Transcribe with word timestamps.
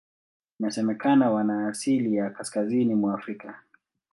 Inasemekana 0.59 1.29
wana 1.31 1.67
asili 1.67 2.15
ya 2.15 2.29
Kaskazini 2.29 2.95
mwa 2.95 3.13
Afrika. 3.13 3.59